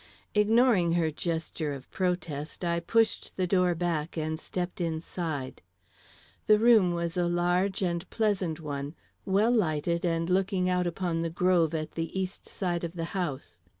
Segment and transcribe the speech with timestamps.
[0.33, 5.61] Ignoring her gesture of protest, I pushed the door back and stepped inside.
[6.47, 8.95] The room was a large and pleasant one,
[9.25, 13.59] well lighted and looking out upon the grove at the east side of the house.